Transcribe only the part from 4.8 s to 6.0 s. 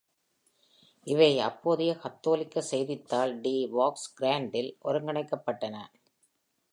ஒருங்கிணைக்கப்பட்டன.